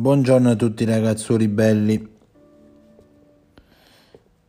Buongiorno 0.00 0.52
a 0.52 0.56
tutti 0.56 0.86
ragazzuoli 0.86 1.46
belli. 1.46 2.16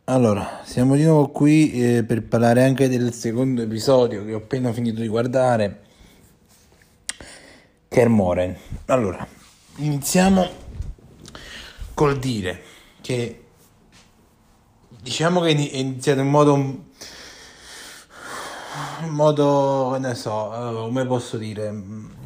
Allora, 0.05 0.61
siamo 0.63 0.95
di 0.95 1.03
nuovo 1.03 1.27
qui 1.27 1.73
eh, 1.73 2.05
per 2.05 2.23
parlare 2.23 2.63
anche 2.63 2.87
del 2.87 3.11
secondo 3.11 3.61
episodio 3.61 4.23
che 4.23 4.33
ho 4.33 4.37
appena 4.37 4.71
finito 4.71 5.01
di 5.01 5.09
guardare. 5.09 5.81
Kermoren. 7.89 8.55
Allora, 8.85 9.27
iniziamo 9.75 10.47
col 11.95 12.17
dire 12.17 12.61
che 13.01 13.43
diciamo 15.01 15.41
che 15.41 15.49
è 15.49 15.77
iniziato 15.77 16.21
in 16.21 16.29
modo 16.29 16.55
in 19.01 19.09
modo 19.09 19.97
ne 19.99 20.15
so, 20.15 20.53
eh, 20.53 20.73
come 20.85 21.05
posso 21.05 21.35
dire 21.35 22.19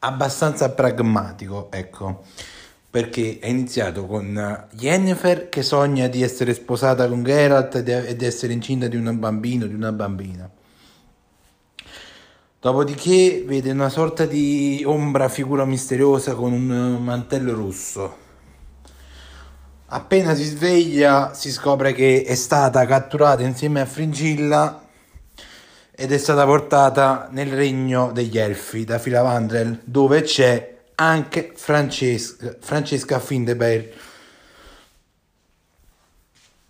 abbastanza 0.00 0.70
pragmatico, 0.70 1.70
ecco, 1.70 2.22
perché 2.90 3.38
è 3.38 3.48
iniziato 3.48 4.06
con 4.06 4.68
Jennifer 4.72 5.48
che 5.48 5.62
sogna 5.62 6.08
di 6.08 6.22
essere 6.22 6.54
sposata 6.54 7.08
con 7.08 7.22
Geralt 7.22 7.76
e 7.76 8.16
di 8.16 8.24
essere 8.24 8.52
incinta 8.52 8.88
di 8.88 8.96
un 8.96 9.18
bambino, 9.18 9.66
di 9.66 9.74
una 9.74 9.92
bambina. 9.92 10.50
Dopodiché 12.60 13.42
vede 13.46 13.70
una 13.70 13.88
sorta 13.88 14.26
di 14.26 14.82
ombra 14.84 15.28
figura 15.28 15.64
misteriosa 15.64 16.34
con 16.34 16.52
un 16.52 17.02
mantello 17.02 17.54
rosso. 17.54 18.16
Appena 19.86 20.34
si 20.34 20.44
sveglia 20.44 21.32
si 21.34 21.50
scopre 21.50 21.92
che 21.92 22.22
è 22.24 22.34
stata 22.34 22.84
catturata 22.86 23.42
insieme 23.42 23.80
a 23.80 23.86
Fringilla 23.86 24.88
ed 26.00 26.12
è 26.12 26.16
stata 26.16 26.46
portata 26.46 27.28
nel 27.30 27.52
regno 27.52 28.10
degli 28.10 28.38
elfi 28.38 28.84
da 28.84 28.98
Filavandrel 28.98 29.82
dove 29.84 30.22
c'è 30.22 30.78
anche 30.94 31.52
Francesca, 31.54 32.56
Francesca 32.58 33.18
Findeberg 33.18 33.92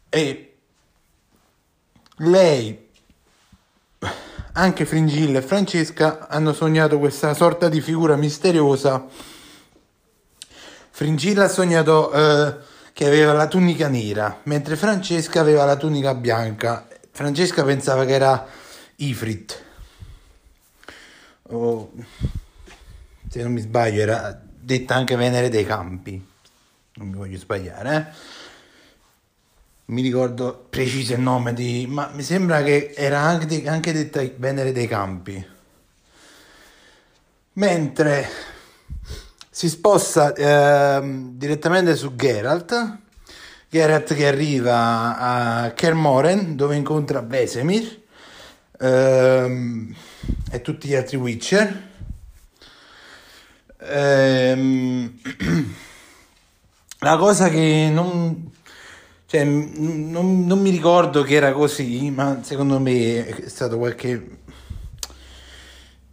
e 0.08 0.54
lei 2.16 2.88
anche 4.54 4.84
Fringilla 4.84 5.38
e 5.38 5.42
Francesca 5.42 6.26
hanno 6.26 6.52
sognato 6.52 6.98
questa 6.98 7.32
sorta 7.32 7.68
di 7.68 7.80
figura 7.80 8.16
misteriosa. 8.16 9.06
Fringilla 10.90 11.44
ha 11.44 11.48
sognato 11.48 12.10
eh, 12.10 12.54
che 12.92 13.06
aveva 13.06 13.32
la 13.32 13.46
tunica 13.46 13.86
nera 13.86 14.40
mentre 14.42 14.74
Francesca 14.74 15.38
aveva 15.38 15.64
la 15.64 15.76
tunica 15.76 16.16
bianca. 16.16 16.88
Francesca 17.12 17.62
pensava 17.62 18.04
che 18.04 18.14
era 18.14 18.58
Ifrit, 19.00 19.64
o 21.42 21.92
se 23.28 23.42
non 23.42 23.52
mi 23.52 23.60
sbaglio 23.60 24.02
era 24.02 24.38
detta 24.44 24.94
anche 24.94 25.16
Venere 25.16 25.48
dei 25.48 25.64
Campi, 25.64 26.22
non 26.94 27.08
mi 27.08 27.16
voglio 27.16 27.38
sbagliare, 27.38 27.96
eh? 27.96 28.38
mi 29.86 30.02
ricordo 30.02 30.66
preciso 30.68 31.14
il 31.14 31.20
nome 31.20 31.54
di, 31.54 31.86
ma 31.88 32.10
mi 32.12 32.22
sembra 32.22 32.62
che 32.62 32.92
era 32.94 33.20
anche, 33.20 33.66
anche 33.66 33.92
detta 33.92 34.22
Venere 34.36 34.72
dei 34.72 34.86
Campi. 34.86 35.46
Mentre 37.54 38.28
si 39.48 39.68
sposta 39.68 40.34
eh, 40.34 41.28
direttamente 41.32 41.96
su 41.96 42.14
Geralt, 42.14 42.98
Geralt 43.68 44.14
che 44.14 44.26
arriva 44.26 45.16
a 45.16 45.70
Kermoren 45.70 46.54
dove 46.54 46.76
incontra 46.76 47.20
Vesemir 47.20 47.99
ehm, 48.80 49.94
e 50.50 50.60
tutti 50.62 50.88
gli 50.88 50.94
altri 50.94 51.16
Witcher. 51.16 51.88
Ehm, 53.82 55.20
la 57.00 57.16
cosa 57.16 57.48
che 57.48 57.90
non, 57.92 58.50
cioè, 59.26 59.44
non, 59.44 60.46
non, 60.46 60.60
mi 60.60 60.70
ricordo 60.70 61.22
che 61.22 61.34
era 61.34 61.52
così, 61.52 62.10
ma 62.10 62.40
secondo 62.42 62.78
me 62.80 63.26
è 63.26 63.48
stato 63.48 63.78
qualche... 63.78 64.38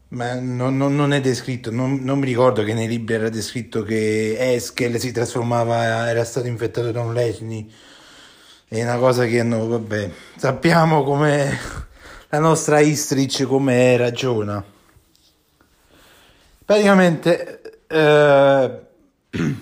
Ma 0.10 0.36
non, 0.40 0.78
non, 0.78 0.96
non 0.96 1.12
è 1.12 1.20
descritto, 1.20 1.70
non, 1.70 2.00
mi 2.02 2.26
ricordo 2.26 2.64
che 2.64 2.74
nei 2.74 2.88
libri 2.88 3.16
era 3.16 3.28
descritto 3.28 3.84
che 3.84 4.54
Eskel 4.54 4.98
si 5.00 5.12
trasformava, 5.12 6.10
era 6.10 6.24
stato 6.24 6.48
infettato 6.48 6.92
da 6.92 7.02
un 7.02 7.14
Lesni. 7.14 7.70
È 8.70 8.82
una 8.82 8.98
cosa 8.98 9.26
che 9.26 9.44
no, 9.44 9.68
vabbè, 9.68 10.10
sappiamo 10.38 11.04
come 11.04 11.58
la 12.30 12.40
nostra 12.40 12.80
Istrich 12.80 13.46
come 13.46 13.96
ragiona. 13.98 14.64
Praticamente 16.66 17.80
eh, 17.88 18.80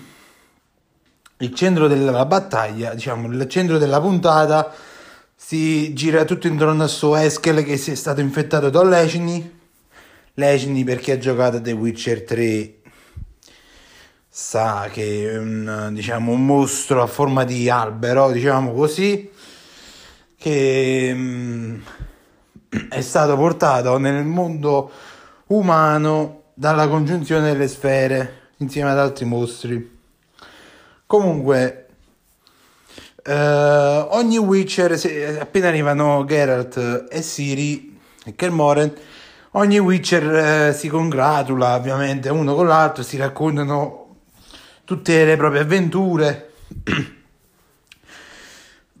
il 1.38 1.54
centro 1.54 1.86
della 1.86 2.24
battaglia, 2.26 2.94
diciamo, 2.94 3.28
il 3.28 3.48
centro 3.48 3.78
della 3.78 4.00
puntata 4.00 4.74
si 5.34 5.92
gira 5.94 6.24
tutto 6.24 6.48
intorno 6.48 6.82
a 6.82 6.88
suo 6.88 7.14
Eskel 7.16 7.62
che 7.62 7.76
si 7.76 7.92
è 7.92 7.94
stato 7.94 8.20
infettato 8.20 8.70
da 8.70 8.82
Lecini. 8.82 9.54
Lecini 10.34 10.82
perché 10.84 11.12
ha 11.12 11.18
giocato 11.18 11.60
The 11.60 11.72
Witcher 11.72 12.24
3 12.24 12.74
sa 14.38 14.90
che 14.92 15.30
è 15.30 15.38
un, 15.38 15.92
diciamo, 15.92 16.30
un 16.30 16.44
mostro 16.44 17.00
a 17.00 17.06
forma 17.06 17.44
di 17.44 17.70
albero, 17.70 18.30
diciamo 18.30 18.74
così, 18.74 19.30
che 20.36 21.10
mm, 21.14 21.65
è 22.88 23.00
stato 23.00 23.36
portato 23.36 23.98
nel 23.98 24.24
mondo 24.24 24.90
umano 25.48 26.42
dalla 26.54 26.88
congiunzione 26.88 27.52
delle 27.52 27.68
sfere 27.68 28.50
insieme 28.58 28.90
ad 28.90 28.98
altri 28.98 29.24
mostri. 29.24 29.98
Comunque, 31.06 31.86
eh, 33.22 34.06
ogni 34.10 34.38
Witcher, 34.38 34.98
se, 34.98 35.38
appena 35.38 35.68
arrivano 35.68 36.24
Geralt 36.24 37.06
e 37.10 37.22
Siri 37.22 37.98
e 38.24 38.34
Kermoren, 38.34 38.92
ogni 39.52 39.78
Witcher 39.78 40.68
eh, 40.68 40.72
si 40.72 40.88
congratula 40.88 41.74
ovviamente 41.74 42.28
uno 42.28 42.54
con 42.54 42.66
l'altro, 42.66 43.02
si 43.02 43.16
raccontano 43.16 44.16
tutte 44.84 45.24
le 45.24 45.36
proprie 45.36 45.60
avventure. 45.60 46.52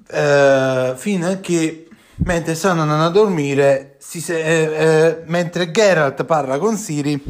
eh, 0.08 0.92
fino 0.96 1.28
a 1.28 1.36
che 1.36 1.85
mentre 2.18 2.54
stanno 2.54 2.82
andando 2.82 3.04
a 3.04 3.10
dormire, 3.10 3.96
se- 3.98 4.42
eh, 4.42 4.84
eh, 4.86 5.22
mentre 5.26 5.70
Geralt 5.70 6.24
parla 6.24 6.58
con 6.58 6.76
Siri, 6.76 7.22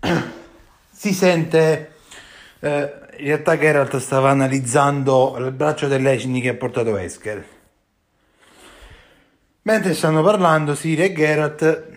si 0.92 1.12
sente. 1.12 1.92
Eh, 2.60 2.98
in 3.18 3.26
realtà 3.26 3.58
Geralt 3.58 3.96
stava 3.98 4.30
analizzando 4.30 5.36
il 5.38 5.50
braccio 5.52 5.88
dell'Ecini 5.88 6.40
che 6.40 6.50
ha 6.50 6.54
portato 6.54 6.96
Esker. 6.96 7.44
Mentre 9.62 9.92
stanno 9.92 10.22
parlando 10.22 10.74
Siri 10.74 11.02
e 11.02 11.12
Geralt, 11.12 11.88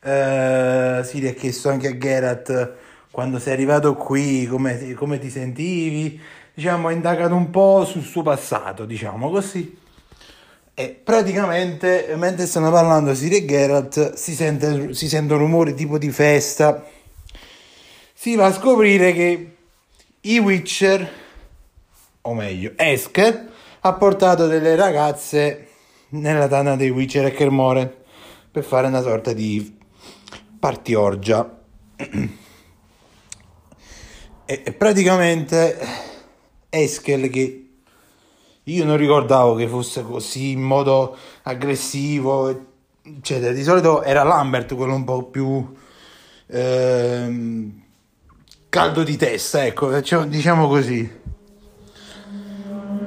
eh, 0.00 1.00
Siri 1.04 1.28
ha 1.28 1.32
chiesto 1.32 1.68
anche 1.68 1.88
a 1.88 1.96
Geralt 1.96 2.74
quando 3.12 3.38
sei 3.38 3.52
arrivato 3.52 3.94
qui 3.94 4.46
come, 4.46 4.94
come 4.94 5.20
ti 5.20 5.30
sentivi 5.30 6.20
diciamo, 6.54 6.88
ha 6.88 6.92
indagato 6.92 7.34
un 7.34 7.50
po' 7.50 7.84
sul 7.84 8.02
suo 8.02 8.22
passato, 8.22 8.84
diciamo 8.84 9.30
così. 9.30 9.82
E 10.76 10.88
praticamente, 10.88 12.14
mentre 12.16 12.46
stanno 12.46 12.70
parlando 12.70 13.14
Siri 13.14 13.36
e 13.36 13.44
Geralt, 13.44 14.14
si, 14.14 14.34
sente, 14.34 14.94
si 14.94 15.08
sentono 15.08 15.40
rumori 15.40 15.74
tipo 15.74 15.98
di 15.98 16.10
festa. 16.10 16.84
Si 18.12 18.34
va 18.34 18.46
a 18.46 18.52
scoprire 18.52 19.12
che 19.12 19.56
i 20.20 20.38
Witcher, 20.38 21.12
o 22.22 22.34
meglio, 22.34 22.72
Esker, 22.76 23.52
ha 23.80 23.92
portato 23.92 24.46
delle 24.46 24.74
ragazze 24.76 25.68
nella 26.10 26.48
tana 26.48 26.76
dei 26.76 26.90
Witcher 26.90 27.26
e 27.26 27.32
Kermore 27.32 28.02
per 28.50 28.64
fare 28.64 28.86
una 28.86 29.02
sorta 29.02 29.32
di 29.32 29.76
party 30.58 30.94
orgia. 30.94 31.58
e 34.46 34.72
praticamente 34.72 36.12
Eskel 36.74 37.30
che 37.30 37.68
io 38.62 38.84
non 38.84 38.96
ricordavo 38.96 39.54
che 39.54 39.68
fosse 39.68 40.02
così 40.02 40.50
in 40.50 40.62
modo 40.62 41.16
aggressivo, 41.42 42.66
eccetera. 43.02 43.52
Di 43.52 43.62
solito 43.62 44.02
era 44.02 44.22
Lambert 44.22 44.74
quello 44.74 44.94
un 44.94 45.04
po' 45.04 45.24
più 45.24 45.74
ehm, 46.46 47.82
caldo 48.68 49.02
di 49.02 49.16
testa, 49.16 49.64
ecco, 49.64 49.90
diciamo 50.26 50.68
così. 50.68 51.22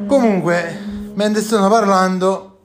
Comunque, 0.06 0.80
mentre 1.16 1.42
stanno 1.42 1.70
parlando, 1.70 2.58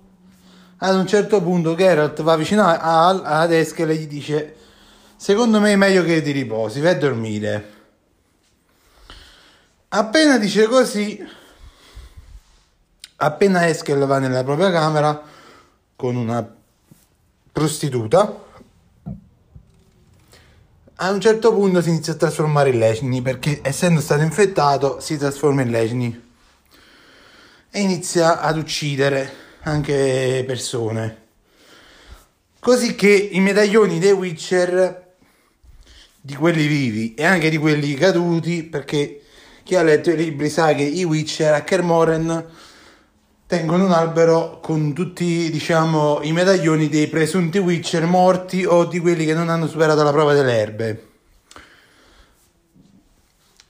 ad 0.78 0.96
un 0.96 1.06
certo 1.06 1.40
punto 1.40 1.74
Geralt 1.74 2.22
va 2.22 2.36
vicino 2.36 2.64
ad 2.64 3.52
Eskel 3.52 3.90
e 3.90 3.94
gli 3.94 4.06
dice 4.06 4.56
secondo 5.16 5.60
me 5.60 5.72
è 5.72 5.76
meglio 5.76 6.02
che 6.02 6.20
ti 6.22 6.32
riposi, 6.32 6.80
vai 6.80 6.92
a 6.92 6.98
dormire. 6.98 7.71
Appena 9.94 10.38
dice 10.38 10.68
così, 10.68 11.22
appena 13.16 13.68
Eskel 13.68 14.06
va 14.06 14.18
nella 14.18 14.42
propria 14.42 14.70
camera 14.70 15.22
con 15.94 16.16
una 16.16 16.50
prostituta, 17.52 18.42
a 20.94 21.10
un 21.10 21.20
certo 21.20 21.52
punto 21.52 21.82
si 21.82 21.90
inizia 21.90 22.14
a 22.14 22.16
trasformare 22.16 22.70
in 22.70 22.78
lecini 22.78 23.20
perché 23.20 23.60
essendo 23.62 24.00
stato 24.00 24.22
infettato 24.22 24.98
si 24.98 25.18
trasforma 25.18 25.60
in 25.60 25.70
lecini 25.70 26.32
e 27.70 27.78
inizia 27.78 28.40
ad 28.40 28.56
uccidere 28.56 29.30
anche 29.64 30.42
persone. 30.46 31.26
Così 32.58 32.94
che 32.94 33.12
i 33.12 33.40
medaglioni 33.40 33.98
dei 33.98 34.12
Witcher, 34.12 35.16
di 36.18 36.34
quelli 36.34 36.66
vivi 36.66 37.12
e 37.12 37.26
anche 37.26 37.50
di 37.50 37.58
quelli 37.58 37.92
caduti, 37.92 38.62
perché 38.62 39.21
chi 39.72 39.78
ha 39.78 39.82
letto 39.82 40.10
i 40.10 40.16
libri 40.16 40.50
sa 40.50 40.74
che 40.74 40.82
i 40.82 41.02
Witcher 41.02 41.54
a 41.54 41.62
Kermoren 41.62 42.44
tengono 43.46 43.86
un 43.86 43.92
albero 43.92 44.60
con 44.60 44.92
tutti, 44.92 45.50
diciamo, 45.50 46.20
i 46.20 46.32
medaglioni 46.32 46.90
dei 46.90 47.06
presunti 47.08 47.56
Witcher 47.56 48.04
morti 48.04 48.66
o 48.66 48.84
di 48.84 48.98
quelli 48.98 49.24
che 49.24 49.32
non 49.32 49.48
hanno 49.48 49.66
superato 49.66 50.02
la 50.02 50.12
prova 50.12 50.34
delle 50.34 50.58
erbe. 50.58 51.08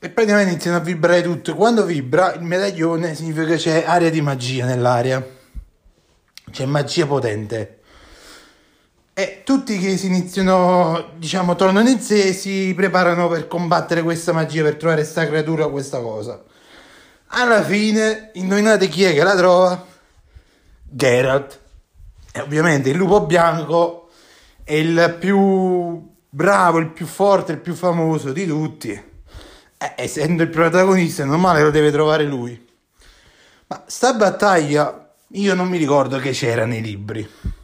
E 0.01 0.11
praticamente 0.11 0.51
iniziano 0.51 0.79
a 0.79 0.81
vibrare 0.81 1.23
tutto. 1.23 1.55
Quando 1.55 1.85
vibra 1.85 2.35
il 2.35 2.43
medaglione 2.43 3.15
significa 3.15 3.47
che 3.47 3.57
c'è 3.57 3.85
aria 3.87 4.11
di 4.11 4.21
magia 4.21 4.65
nell'aria. 4.65 5.25
C'è 6.51 6.65
magia 6.65 7.07
potente. 7.07 7.82
E 9.23 9.43
tutti 9.45 9.79
che 9.79 9.97
si 9.97 10.09
iniziano, 10.09 11.13
diciamo, 11.17 11.55
tornano 11.55 11.89
in 11.89 12.01
sé, 12.01 12.33
si 12.33 12.73
preparano 12.75 13.29
per 13.29 13.47
combattere 13.47 14.03
questa 14.03 14.33
magia, 14.33 14.65
per 14.65 14.75
trovare 14.75 15.03
questa 15.03 15.29
creatura 15.29 15.69
questa 15.69 16.01
cosa. 16.01 16.43
Alla 17.29 17.63
fine, 17.63 18.33
indovinate 18.33 18.89
chi 18.89 19.05
è 19.05 19.15
che 19.15 19.23
la 19.23 19.37
trova? 19.37 19.87
Geralt. 20.83 21.61
E 22.33 22.41
ovviamente 22.41 22.91
il 22.91 22.97
lupo 22.97 23.25
bianco 23.25 24.11
è 24.65 24.75
il 24.75 25.17
più 25.21 26.05
bravo, 26.29 26.79
il 26.79 26.91
più 26.91 27.07
forte, 27.07 27.53
il 27.53 27.61
più 27.61 27.77
famoso 27.77 28.33
di 28.33 28.45
tutti. 28.45 28.91
Eh, 28.91 29.93
essendo 29.99 30.43
il 30.43 30.49
protagonista, 30.49 31.25
normale 31.25 31.63
lo 31.63 31.71
deve 31.71 31.93
trovare 31.93 32.25
lui. 32.25 32.61
Ma 33.69 33.85
sta 33.87 34.15
battaglia 34.15 35.15
io 35.35 35.55
non 35.55 35.69
mi 35.69 35.79
ricordo 35.79 36.19
che 36.19 36.33
c'era 36.33 36.67
nei 36.67 36.83
libri. 36.83 37.61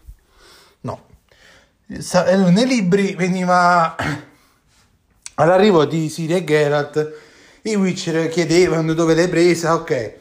Eh, 1.91 2.37
nei 2.37 2.67
libri 2.67 3.15
veniva 3.15 3.97
all'arrivo 5.37 5.87
di 5.87 6.11
Siri 6.11 6.35
e 6.35 6.45
Geralt 6.45 7.13
i 7.63 7.75
Witcher 7.77 8.29
chiedevano 8.29 8.93
dove 8.93 9.15
l'hai 9.15 9.29
presa, 9.29 9.73
ok. 9.73 10.15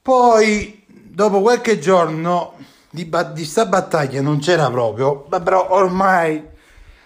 Poi, 0.00 0.84
dopo 0.86 1.42
qualche 1.42 1.78
giorno 1.78 2.54
di, 2.88 3.04
ba- 3.04 3.24
di 3.24 3.44
sta 3.44 3.66
battaglia 3.66 4.22
non 4.22 4.38
c'era 4.38 4.70
proprio, 4.70 5.26
ma 5.28 5.38
però 5.40 5.70
ormai 5.72 6.42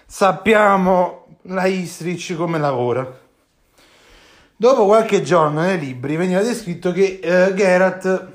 sappiamo 0.05 1.25
la 1.43 1.65
Istrich 1.65 2.33
come 2.37 2.59
lavora. 2.59 3.19
Dopo 4.55 4.85
qualche 4.85 5.21
giorno 5.21 5.61
nei 5.61 5.77
libri 5.77 6.15
veniva 6.15 6.41
descritto 6.41 6.93
che 6.93 7.19
eh, 7.21 7.53
Geralt 7.53 8.27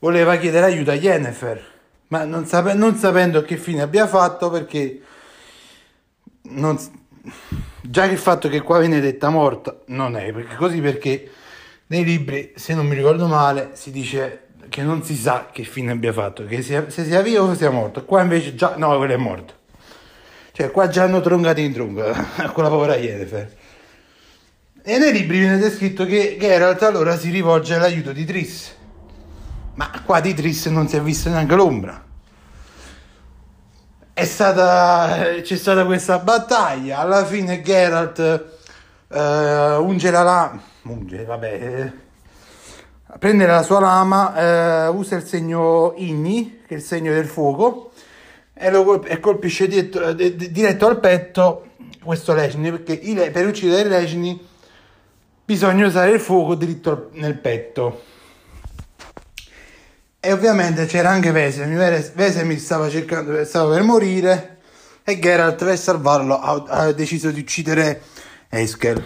voleva 0.00 0.36
chiedere 0.36 0.66
aiuto 0.66 0.90
a 0.90 0.94
Yennefer, 0.94 1.73
ma 2.08 2.24
non, 2.24 2.46
sape- 2.46 2.74
non 2.74 2.96
sapendo 2.96 3.42
che 3.42 3.56
fine 3.56 3.82
abbia 3.82 4.06
fatto 4.06 4.50
perché 4.50 5.00
non, 6.42 6.78
Già 7.80 8.06
che 8.06 8.12
il 8.12 8.18
fatto 8.18 8.48
che 8.48 8.60
qua 8.60 8.78
viene 8.78 9.00
detta 9.00 9.30
morta 9.30 9.78
non 9.86 10.16
è, 10.16 10.32
perché 10.32 10.56
così 10.56 10.80
perché 10.80 11.30
nei 11.88 12.04
libri, 12.04 12.52
se 12.54 12.74
non 12.74 12.86
mi 12.86 12.94
ricordo 12.94 13.26
male, 13.26 13.70
si 13.74 13.90
dice 13.90 14.48
che 14.68 14.82
non 14.82 15.02
si 15.02 15.14
sa 15.14 15.48
che 15.52 15.64
fine 15.64 15.92
abbia 15.92 16.12
fatto, 16.12 16.44
che 16.46 16.62
sia, 16.62 16.88
se 16.88 17.04
sia 17.04 17.22
vivo 17.22 17.44
o 17.44 17.54
sia 17.54 17.70
morto. 17.70 18.04
Qua 18.04 18.22
invece 18.22 18.54
già, 18.54 18.74
no, 18.76 18.96
quello 18.96 19.12
è 19.12 19.16
morto. 19.16 19.54
Cioè, 20.52 20.70
qua 20.70 20.88
già 20.88 21.04
hanno 21.04 21.20
troncato 21.20 21.60
in 21.60 21.72
tronco 21.72 22.02
con 22.52 22.64
la 22.64 22.70
povera 22.70 22.96
Yennefer. 22.96 23.56
E 24.82 24.98
nei 24.98 25.12
libri 25.12 25.38
viene 25.38 25.58
descritto 25.58 26.04
che 26.04 26.36
Geralt 26.38 26.82
allora 26.82 27.18
si 27.18 27.30
rivolge 27.30 27.74
all'aiuto 27.74 28.12
di 28.12 28.24
Triss. 28.24 28.74
Ma 29.74 29.90
qua 30.04 30.20
di 30.20 30.34
Triss 30.34 30.66
non 30.66 30.88
si 30.88 30.96
è 30.96 31.00
vista 31.00 31.30
neanche 31.30 31.54
l'ombra 31.54 32.04
è 34.14 34.24
stata, 34.26 35.40
c'è 35.42 35.56
stata 35.56 35.84
questa 35.84 36.20
battaglia. 36.20 36.98
Alla 36.98 37.24
fine 37.24 37.60
Geralt 37.62 38.18
uh, 39.08 39.16
unge 39.16 40.10
la 40.12 40.22
lama, 40.22 40.62
unge, 40.82 41.24
vabbè, 41.24 41.52
eh, 41.52 41.92
prende 43.18 43.44
la 43.44 43.62
sua 43.62 43.80
lama, 43.80 44.88
uh, 44.88 44.96
usa 44.96 45.16
il 45.16 45.24
segno 45.24 45.94
Igni, 45.96 46.60
che 46.64 46.74
è 46.74 46.76
il 46.76 46.84
segno 46.84 47.12
del 47.12 47.26
fuoco, 47.26 47.90
e, 48.54 48.70
lo, 48.70 49.02
e 49.02 49.18
colpisce 49.18 49.66
dietro, 49.66 50.12
di, 50.12 50.36
diretto 50.52 50.86
al 50.86 51.00
petto 51.00 51.70
questo 52.00 52.34
lecine, 52.34 52.70
perché 52.70 52.92
i, 52.92 53.14
per 53.32 53.48
uccidere 53.48 53.88
i 53.88 53.90
lecini 53.90 54.46
bisogna 55.44 55.86
usare 55.86 56.12
il 56.12 56.20
fuoco 56.20 56.54
diritto 56.54 57.08
nel 57.14 57.36
petto. 57.36 58.12
E 60.26 60.32
ovviamente 60.32 60.86
c'era 60.86 61.10
anche 61.10 61.32
Vesemir. 61.32 62.12
Vesemir 62.14 62.58
stava, 62.58 62.88
cercando, 62.88 63.44
stava 63.44 63.74
per 63.74 63.82
morire 63.82 64.56
e 65.04 65.18
Geralt 65.18 65.62
per 65.62 65.78
salvarlo 65.78 66.40
ha, 66.40 66.64
ha 66.66 66.92
deciso 66.92 67.30
di 67.30 67.40
uccidere 67.40 68.00
Eskel. 68.48 69.04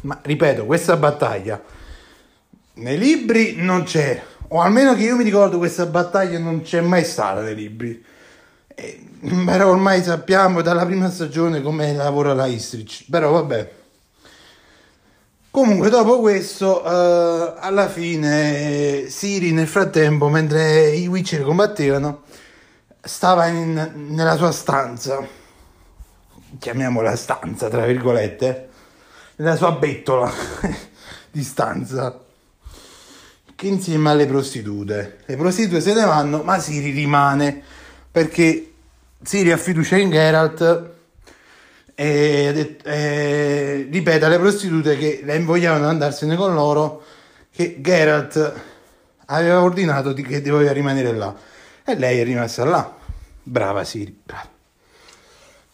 Ma 0.00 0.18
ripeto, 0.22 0.64
questa 0.64 0.96
battaglia 0.96 1.62
nei 2.76 2.96
libri 2.96 3.56
non 3.58 3.82
c'è, 3.82 4.22
o 4.48 4.62
almeno 4.62 4.94
che 4.94 5.02
io 5.02 5.16
mi 5.16 5.24
ricordo 5.24 5.58
questa 5.58 5.84
battaglia 5.84 6.38
non 6.38 6.62
c'è 6.62 6.80
mai 6.80 7.04
stata 7.04 7.42
nei 7.42 7.54
libri. 7.54 8.02
E, 8.74 9.06
però 9.44 9.68
ormai 9.68 10.02
sappiamo 10.02 10.62
dalla 10.62 10.86
prima 10.86 11.10
stagione 11.10 11.60
come 11.60 11.92
lavora 11.92 12.32
la 12.32 12.46
Istrich. 12.46 13.04
Però 13.10 13.32
vabbè. 13.32 13.70
Comunque, 15.64 15.88
dopo 15.88 16.20
questo, 16.20 16.82
uh, 16.84 17.54
alla 17.58 17.88
fine, 17.88 19.06
Siri 19.08 19.50
nel 19.50 19.66
frattempo, 19.66 20.28
mentre 20.28 20.88
i 20.90 21.06
Witcher 21.06 21.40
combattevano, 21.40 22.24
stava 23.00 23.46
in, 23.46 23.92
nella 24.10 24.36
sua 24.36 24.52
stanza, 24.52 25.26
chiamiamola 26.58 27.16
stanza, 27.16 27.70
tra 27.70 27.86
virgolette, 27.86 28.68
nella 29.36 29.56
sua 29.56 29.72
bettola 29.72 30.30
di 31.32 31.42
stanza, 31.42 32.20
che 33.54 33.66
insieme 33.66 34.10
alle 34.10 34.26
prostitute. 34.26 35.20
Le 35.24 35.36
prostitute 35.36 35.80
se 35.80 35.94
ne 35.94 36.04
vanno, 36.04 36.42
ma 36.42 36.58
Siri 36.58 36.90
rimane, 36.90 37.62
perché 38.10 38.70
Siri 39.22 39.50
ha 39.50 39.56
fiducia 39.56 39.96
in 39.96 40.10
Geralt 40.10 40.93
e, 41.94 42.76
e 42.82 43.88
ripete 43.90 44.24
alle 44.24 44.38
prostitute 44.38 44.96
che 44.96 45.20
le 45.22 45.36
invogliavano 45.36 45.84
ad 45.84 45.90
andarsene 45.90 46.36
con 46.36 46.54
loro 46.54 47.02
che 47.50 47.80
Geralt 47.80 48.62
aveva 49.26 49.62
ordinato 49.62 50.12
di, 50.12 50.22
che 50.22 50.42
doveva 50.42 50.72
rimanere 50.72 51.12
là. 51.12 51.34
E 51.84 51.96
lei 51.96 52.18
è 52.18 52.24
rimasta 52.24 52.64
là. 52.64 52.96
Brava 53.42 53.84
Siri 53.84 54.18
brava. 54.24 54.50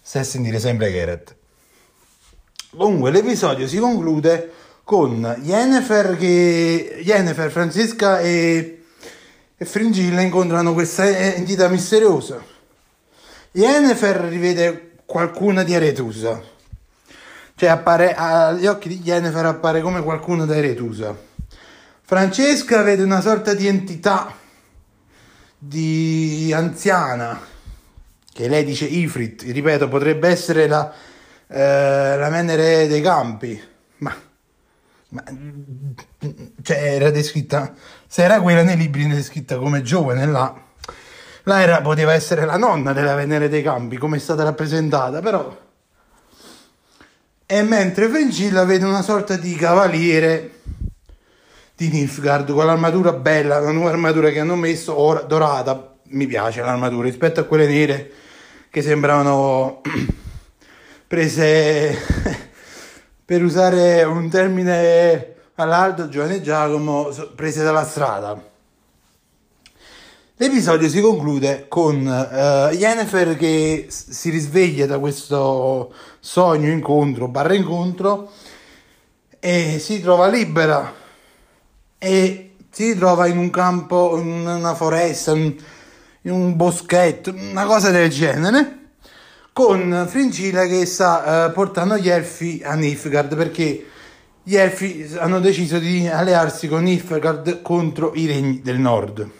Stai 0.00 0.22
a 0.22 0.24
sentire 0.24 0.58
sempre 0.58 0.90
Geralt. 0.90 1.36
Comunque 2.76 3.10
l'episodio 3.10 3.66
si 3.66 3.78
conclude 3.78 4.52
con 4.84 5.40
Yennefer 5.42 6.16
che 6.16 7.00
Yennefer, 7.02 7.50
Francesca 7.50 8.20
e, 8.20 8.82
e 9.56 9.64
Fringilla 9.64 10.20
incontrano 10.20 10.72
questa 10.72 11.08
entità 11.08 11.68
misteriosa. 11.68 12.42
Yennefer 13.52 14.16
rivede 14.22 14.89
qualcuno 15.10 15.64
di 15.64 15.74
Aretusa. 15.74 16.40
Cioè 17.56 17.68
appare 17.68 18.14
agli 18.14 18.66
occhi 18.66 18.88
di 18.88 19.00
Jennifer 19.00 19.44
appare 19.44 19.80
come 19.80 20.04
qualcuno 20.04 20.46
da 20.46 20.54
Aretusa. 20.54 21.16
Francesca 22.02 22.82
vede 22.82 23.02
una 23.02 23.20
sorta 23.20 23.52
di 23.52 23.66
entità 23.66 24.32
di 25.58 26.52
anziana 26.54 27.40
che 28.32 28.46
lei 28.46 28.62
dice 28.62 28.84
Ifrit, 28.84 29.42
ripeto, 29.42 29.88
potrebbe 29.88 30.28
essere 30.28 30.68
la, 30.68 30.92
eh, 31.48 32.16
la 32.16 32.28
Venere 32.28 32.86
dei 32.86 33.02
campi, 33.02 33.60
ma, 33.98 34.14
ma 35.08 35.24
cioè 36.62 36.94
era 36.94 37.10
descritta, 37.10 37.74
se 38.06 38.22
era 38.22 38.40
quella 38.40 38.62
nei 38.62 38.76
libri 38.76 39.10
è 39.10 39.14
descritta 39.14 39.58
come 39.58 39.82
giovane 39.82 40.24
là 40.24 40.68
là 41.50 41.60
era, 41.62 41.80
poteva 41.80 42.12
essere 42.12 42.44
la 42.44 42.56
nonna 42.56 42.92
della 42.92 43.16
Venere 43.16 43.48
dei 43.48 43.62
Campi, 43.62 43.96
come 43.96 44.16
è 44.16 44.20
stata 44.20 44.44
rappresentata, 44.44 45.20
però... 45.20 45.68
E 47.44 47.62
mentre 47.62 48.08
Fengilla 48.08 48.64
vede 48.64 48.84
una 48.84 49.02
sorta 49.02 49.36
di 49.36 49.56
cavaliere 49.56 50.58
di 51.74 51.88
Nilfgaard 51.88 52.52
con 52.52 52.64
l'armatura 52.64 53.12
bella, 53.12 53.58
la 53.58 53.72
nuova 53.72 53.90
armatura 53.90 54.30
che 54.30 54.38
hanno 54.38 54.54
messo, 54.54 54.96
ora, 54.96 55.22
dorata, 55.22 55.96
mi 56.10 56.28
piace 56.28 56.60
l'armatura, 56.60 57.08
rispetto 57.08 57.40
a 57.40 57.44
quelle 57.44 57.66
nere 57.66 58.12
che 58.70 58.82
sembravano 58.82 59.80
prese, 61.08 61.98
per 63.24 63.42
usare 63.42 64.04
un 64.04 64.30
termine 64.30 65.34
all'alto, 65.56 66.08
Giovanni 66.08 66.40
Giacomo, 66.40 67.08
prese 67.34 67.64
dalla 67.64 67.84
strada 67.84 68.40
L'episodio 70.40 70.88
si 70.88 71.02
conclude 71.02 71.66
con 71.68 71.96
uh, 71.96 72.74
Yennefer 72.74 73.36
che 73.36 73.88
si 73.90 74.30
risveglia 74.30 74.86
da 74.86 74.98
questo 74.98 75.92
sogno 76.18 76.70
incontro, 76.70 77.28
barra 77.28 77.52
incontro, 77.52 78.30
e 79.38 79.78
si 79.78 80.00
trova 80.00 80.28
libera 80.28 80.94
e 81.98 82.54
si 82.70 82.96
trova 82.96 83.26
in 83.26 83.36
un 83.36 83.50
campo, 83.50 84.16
in 84.16 84.46
una 84.46 84.74
foresta, 84.74 85.32
in 85.32 85.60
un 86.22 86.56
boschetto, 86.56 87.34
una 87.34 87.66
cosa 87.66 87.90
del 87.90 88.08
genere, 88.08 88.92
con 89.52 90.06
Fringilla 90.08 90.64
che 90.64 90.86
sta 90.86 91.48
uh, 91.48 91.52
portando 91.52 91.98
gli 91.98 92.08
elfi 92.08 92.62
a 92.64 92.72
Nilfgaard 92.76 93.36
perché 93.36 93.86
gli 94.42 94.56
elfi 94.56 95.06
hanno 95.18 95.38
deciso 95.38 95.78
di 95.78 96.08
allearsi 96.08 96.66
con 96.66 96.84
Nilfgaard 96.84 97.60
contro 97.60 98.12
i 98.14 98.24
regni 98.24 98.62
del 98.62 98.78
nord. 98.78 99.32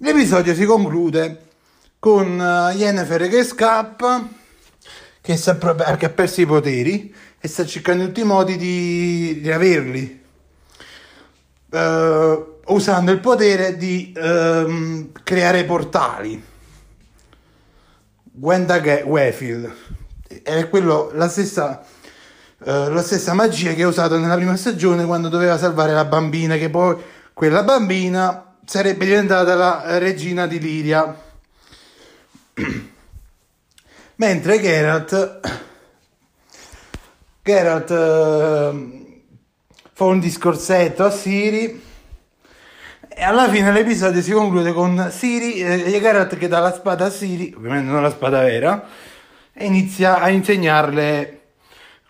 L'episodio 0.00 0.54
si 0.54 0.64
conclude 0.64 1.46
con 1.98 2.38
uh, 2.38 2.72
Yennefer 2.72 3.28
che 3.28 3.42
scappa, 3.42 4.28
che, 5.20 5.32
ha 5.32 6.08
perso 6.10 6.40
i 6.40 6.46
poteri 6.46 7.12
e 7.40 7.48
sta 7.48 7.66
cercando 7.66 8.04
tutti 8.04 8.20
i 8.20 8.24
modi 8.24 8.56
di 8.56 9.40
riaverli, 9.42 10.24
uh, 11.70 12.58
usando 12.66 13.10
il 13.10 13.18
potere 13.18 13.76
di 13.76 14.14
uh, 14.16 15.10
creare 15.24 15.64
portali. 15.64 16.40
Gwenda 18.22 18.76
Wefield 19.04 19.74
è 20.44 20.68
quello, 20.68 21.10
la 21.14 21.28
stessa, 21.28 21.84
uh, 22.58 22.64
la 22.88 23.02
stessa 23.02 23.34
magia 23.34 23.72
che 23.72 23.82
ha 23.82 23.88
usato 23.88 24.16
nella 24.16 24.36
prima 24.36 24.54
stagione 24.54 25.04
quando 25.06 25.28
doveva 25.28 25.58
salvare 25.58 25.92
la 25.92 26.04
bambina, 26.04 26.56
che 26.56 26.70
poi 26.70 26.96
quella 27.32 27.64
bambina 27.64 28.47
sarebbe 28.68 29.06
diventata 29.06 29.54
la 29.54 29.96
regina 29.96 30.46
di 30.46 30.60
Liria. 30.60 31.18
Mentre 34.16 34.60
Geralt, 34.60 35.40
Geralt 37.42 37.90
eh, 37.90 39.22
fa 39.94 40.04
un 40.04 40.20
discorsetto 40.20 41.02
a 41.02 41.10
Siri 41.10 41.82
e 43.08 43.22
alla 43.22 43.48
fine 43.48 43.72
l'episodio 43.72 44.20
si 44.20 44.32
conclude 44.32 44.74
con 44.74 45.08
Siri 45.12 45.62
eh, 45.62 45.98
Geralt 45.98 46.36
che 46.36 46.48
dà 46.48 46.58
la 46.58 46.74
spada 46.74 47.06
a 47.06 47.10
Siri, 47.10 47.54
ovviamente 47.56 47.90
non 47.90 48.02
la 48.02 48.10
spada 48.10 48.42
vera, 48.42 48.86
e 49.54 49.64
inizia 49.64 50.20
a 50.20 50.28
insegnarle 50.28 51.40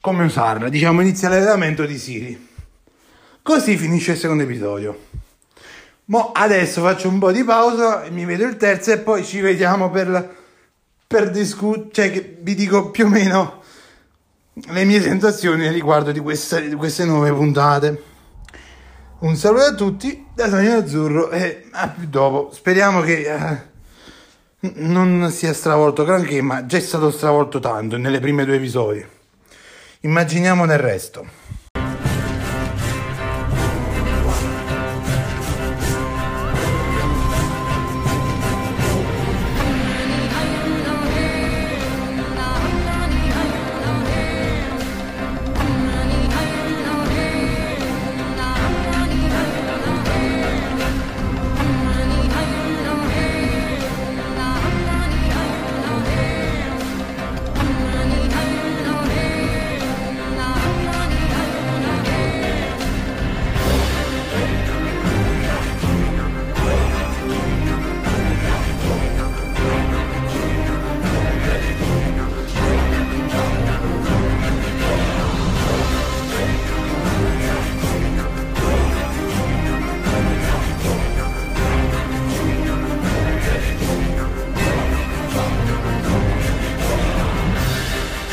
come 0.00 0.25
usarla, 0.25 0.69
diciamo 0.69 1.03
inizia 1.03 1.29
l'allenamento 1.29 1.87
di 1.87 1.99
Siri. 1.99 2.49
Così 3.43 3.77
finisce 3.77 4.12
il 4.12 4.19
secondo 4.19 4.43
episodio. 4.43 5.27
Mo 6.11 6.33
adesso 6.33 6.81
faccio 6.81 7.09
un 7.09 7.19
po' 7.19 7.31
di 7.33 7.45
pausa 7.45 8.05
mi 8.11 8.25
vedo 8.25 8.45
il 8.45 8.57
terzo 8.57 8.93
e 8.93 8.99
poi 8.99 9.23
ci 9.23 9.41
vediamo 9.41 9.91
per, 9.91 10.37
per 11.07 11.31
discutere, 11.31 11.88
cioè 11.93 12.11
che 12.11 12.38
vi 12.41 12.55
dico 12.55 12.91
più 12.91 13.05
o 13.05 13.09
meno 13.09 13.61
le 14.55 14.85
mie 14.85 15.03
sensazioni 15.03 15.69
riguardo 15.69 16.11
di, 16.11 16.21
questa, 16.21 16.61
di 16.61 16.75
queste 16.75 17.05
nuove 17.05 17.31
puntate. 17.33 18.03
Un 19.19 19.37
saluto 19.37 19.65
a 19.65 19.75
tutti 19.75 20.27
da 20.35 20.49
Sonio 20.49 20.79
Azzurro 20.79 21.31
e 21.31 21.67
a 21.73 21.88
più 21.88 22.09
dopo. 22.09 22.53
Speriamo 22.55 23.03
che 23.03 23.27
eh, 23.27 24.71
non 24.77 25.31
sia 25.31 25.53
stravolto 25.53 26.05
granché, 26.05 26.41
ma 26.41 26.65
già 26.65 26.79
è 26.79 26.81
stato 26.81 27.11
stravolto 27.11 27.61
tanto 27.61 27.99
nelle 27.99 28.19
prime 28.19 28.47
due 28.47 28.57
episodi. 28.57 29.05
Immaginiamo 30.00 30.65
nel 30.65 30.79
resto. 30.79 31.27